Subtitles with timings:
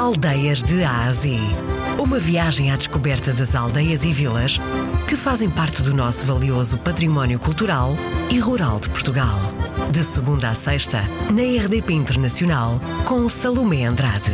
[0.00, 1.38] Aldeias de Ásia.
[1.98, 4.58] Uma viagem à descoberta das aldeias e vilas
[5.06, 7.90] que fazem parte do nosso valioso património cultural
[8.32, 9.38] e rural de Portugal.
[9.92, 14.32] De segunda a sexta, na RDP Internacional, com Salomé Andrade.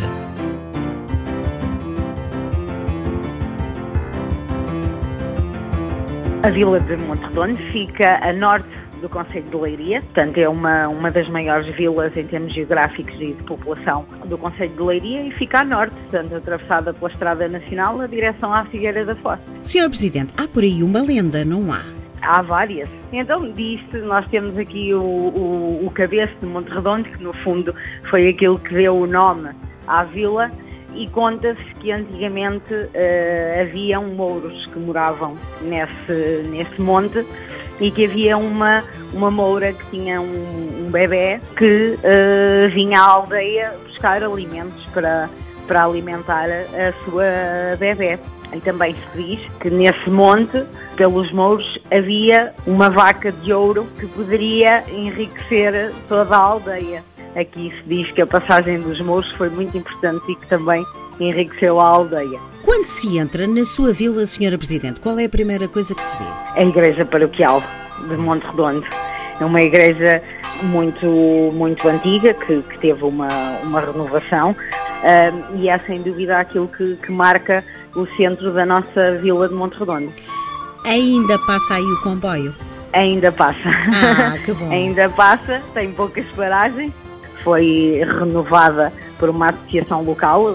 [6.45, 11.11] A vila de Monte fica a norte do Conselho de Leiria, portanto é uma, uma
[11.11, 15.61] das maiores vilas em termos geográficos e de população do Conselho de Leiria e fica
[15.61, 19.39] a norte, portanto atravessada pela Estrada Nacional na direção à Figueira da Foz.
[19.63, 21.83] Senhor Presidente, há por aí uma lenda, não há?
[22.23, 22.89] Há várias.
[23.13, 27.75] Então, disto, nós temos aqui o, o, o cabeço de Monte Redondo, que no fundo
[28.11, 29.51] foi aquilo que deu o nome
[29.87, 30.51] à vila,
[30.97, 37.25] e conta-se que antigamente uh, haviam mouros que moravam nesse, nesse monte
[37.81, 43.05] e que havia uma, uma moura que tinha um, um bebê que uh, vinha à
[43.05, 45.29] aldeia buscar alimentos para,
[45.67, 47.25] para alimentar a sua
[47.79, 48.19] bebê.
[48.53, 50.65] E também se diz que nesse monte,
[50.97, 57.05] pelos mouros, havia uma vaca de ouro que poderia enriquecer toda a aldeia.
[57.35, 60.83] Aqui se diz que a passagem dos mouros foi muito importante e que também
[61.21, 62.39] enriqueceu a aldeia.
[62.63, 66.17] Quando se entra na sua vila, Senhora Presidente, qual é a primeira coisa que se
[66.17, 66.25] vê?
[66.57, 67.63] A Igreja Paroquial
[68.09, 68.87] de Monte Redondo.
[69.41, 70.23] É uma igreja
[70.63, 71.07] muito,
[71.53, 73.29] muito antiga, que, que teve uma,
[73.63, 77.63] uma renovação uh, e é sem dúvida aquilo que, que marca
[77.95, 80.13] o centro da nossa vila de Monte Redondo.
[80.85, 82.55] Ainda passa aí o comboio?
[82.93, 83.59] Ainda passa.
[83.69, 84.71] Ah, que bom.
[84.73, 86.93] Ainda passa, tem poucas paragens.
[87.43, 90.47] Foi renovada por uma associação local,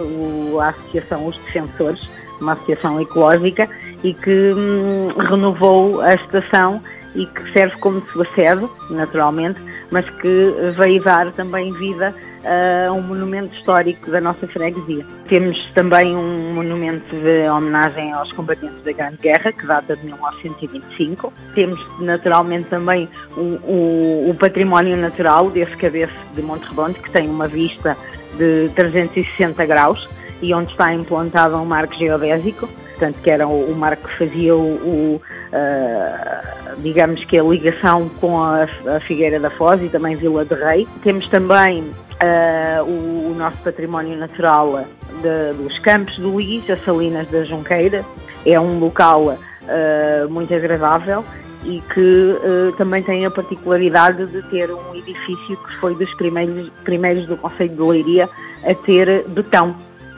[0.59, 2.09] a Associação Os Defensores,
[2.39, 3.69] uma associação ecológica,
[4.03, 6.81] e que hum, renovou a estação
[7.13, 9.59] e que serve como sua sede, naturalmente,
[9.91, 15.05] mas que veio dar também vida a um monumento histórico da nossa freguesia.
[15.27, 21.33] Temos também um monumento de homenagem aos combatentes da Grande Guerra, que data de 1925.
[21.53, 27.29] Temos naturalmente também o, o, o património natural desse cabeço de Monte Redondo, que tem
[27.29, 27.95] uma vista
[28.37, 30.07] de 360 graus
[30.41, 32.67] e onde está implantado um marco geodésico
[33.01, 38.07] portanto, que era o, o marco que fazia o, o uh, digamos que a ligação
[38.21, 40.87] com a, a, Figueira da Foz e também Vila de Rei.
[41.01, 44.85] Temos também uh, o, o, nosso património natural
[45.21, 48.05] de, dos Campos do Lis, as Salinas da Junqueira.
[48.45, 51.23] É um local uh, muito agradável
[51.63, 52.37] e que
[52.75, 57.69] também tem a particularidade de ter um edifício que foi dos primeiros, primeiros do Conselho
[57.69, 58.27] de Leiria
[58.63, 59.75] a ter betão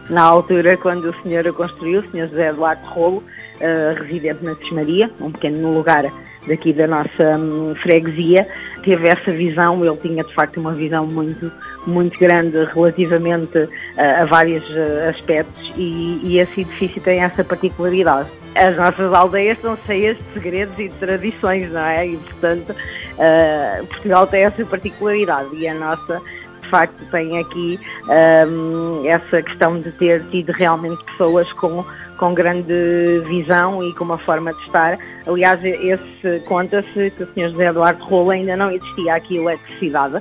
[0.09, 4.55] na altura, quando o senhor a construiu, o senhor José Eduardo Rolo, uh, residente na
[4.55, 6.05] Cismaria, um pequeno lugar
[6.47, 8.47] daqui da nossa um, freguesia,
[8.83, 11.51] teve essa visão, ele tinha de facto uma visão muito,
[11.87, 13.69] muito grande relativamente uh,
[14.21, 18.29] a vários uh, aspectos e, e esse edifício tem essa particularidade.
[18.55, 22.07] As nossas aldeias são cheias de segredos e de tradições, não é?
[22.07, 26.21] E portanto, uh, Portugal tem essa particularidade e a nossa
[26.73, 27.79] facto tem aqui
[28.47, 31.85] um, essa questão de ter tido realmente pessoas com,
[32.17, 34.97] com grande visão e com uma forma de estar.
[35.27, 37.51] Aliás, esse conta-se que o Sr.
[37.51, 40.19] José Eduardo Rola ainda não existia aqui eletricidade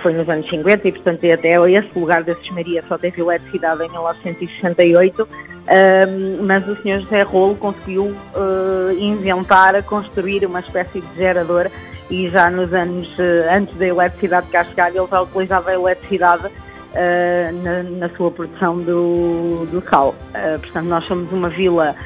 [0.00, 3.90] foi nos anos 50 e, portanto, até esse lugar da Cismaria só teve eletricidade em
[3.90, 7.00] 1968, um, mas o Sr.
[7.00, 11.68] José Rolo conseguiu uh, inventar, construir uma espécie de gerador
[12.12, 16.46] e já nos anos uh, antes da eletricidade cá chegar, ele já utilizava a eletricidade
[16.46, 20.14] uh, na, na, sua produção do, do sal.
[20.60, 21.96] portanto, nós somos uma vila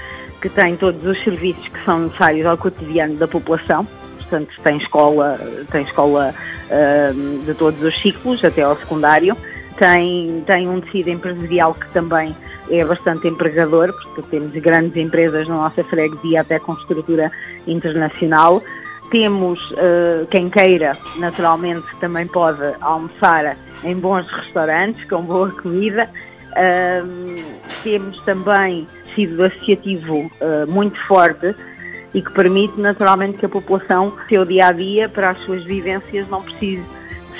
[0.41, 3.84] que tem todos os serviços que são necessários ao cotidiano da população,
[4.17, 5.39] portanto tem escola,
[5.71, 6.34] tem escola
[6.71, 9.37] uh, de todos os ciclos, até ao secundário,
[9.77, 12.34] tem, tem um tecido empresarial que também
[12.71, 17.31] é bastante empregador, porque temos grandes empresas na nossa freguesia, até com estrutura
[17.67, 18.62] internacional.
[19.11, 26.11] Temos uh, quem queira, naturalmente, também pode almoçar em bons restaurantes, com boa comida.
[26.53, 27.44] Uh,
[27.85, 31.55] temos também tecido associativo uh, muito forte
[32.12, 36.29] e que permite naturalmente que a população, seu dia a dia, para as suas vivências,
[36.29, 36.82] não precise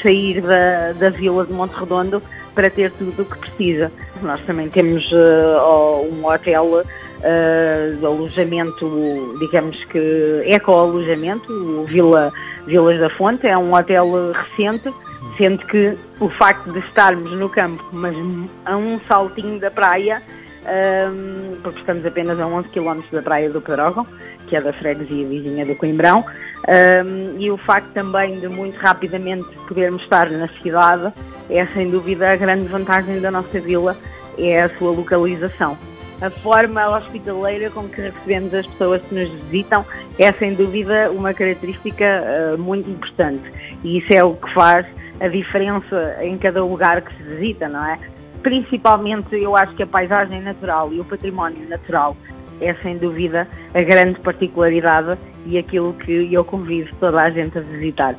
[0.03, 2.23] sair da, da vila de Monte Redondo
[2.57, 3.93] para ter tudo o que precisa.
[4.23, 12.33] Nós também temos uh, um hotel uh, alojamento, digamos que eco-alojamento, o Vila,
[12.67, 14.93] Vilas da Fonte, é um hotel recente,
[15.37, 18.17] sendo que o facto de estarmos no campo, mas
[18.65, 20.23] a um saltinho da praia,
[20.67, 24.07] um, porque estamos apenas a 11 km da praia do Pedrógão,
[24.47, 26.25] que é da freguesia vizinha do Coimbrão,
[26.69, 31.13] um, e o facto também de muito rapidamente podermos estar na cidade
[31.49, 33.97] é sem dúvida a grande vantagem da nossa vila,
[34.37, 35.79] é a sua localização.
[36.21, 39.85] A forma hospitaleira com que recebemos as pessoas que nos visitam
[40.19, 42.05] é sem dúvida uma característica
[42.55, 43.45] uh, muito importante
[43.85, 44.87] e isso é o que faz
[45.21, 47.99] a diferença em cada lugar que se visita, não é?
[48.43, 52.17] Principalmente eu acho que a paisagem natural e o património natural
[52.61, 57.61] é sem dúvida a grande particularidade e aquilo que eu convido toda a gente a
[57.61, 58.17] visitar.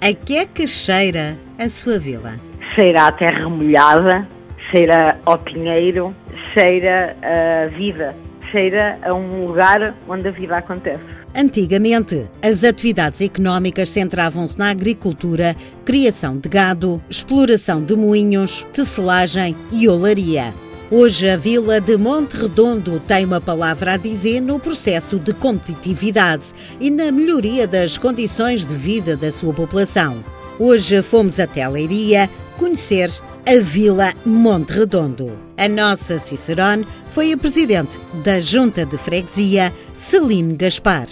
[0.00, 2.36] A que é que cheira a sua vila?
[2.74, 4.26] Cheira à terra molhada,
[4.70, 6.14] cheira ao pinheiro,
[6.54, 8.14] cheira a vida,
[8.50, 11.02] cheira a um lugar onde a vida acontece.
[11.34, 19.88] Antigamente, as atividades económicas centravam-se na agricultura, criação de gado, exploração de moinhos, tecelagem e
[19.88, 20.52] olaria.
[20.90, 26.42] Hoje, a vila de Monte Redondo tem uma palavra a dizer no processo de competitividade
[26.80, 30.24] e na melhoria das condições de vida da sua população.
[30.58, 33.08] Hoje fomos até Leiria conhecer
[33.46, 35.32] a Vila Monte Redondo.
[35.56, 41.08] A nossa Cicerone foi a presidente da Junta de Freguesia, Celine Gaspar.